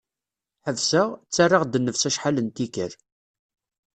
[0.65, 2.93] Ḥebbseɣ, ttarraɣ-d nnefs acḥal n tikkal.